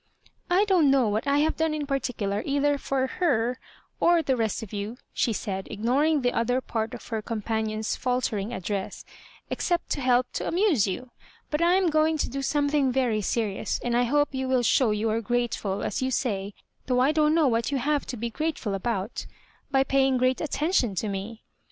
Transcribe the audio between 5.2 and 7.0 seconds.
said, ignor ing the other part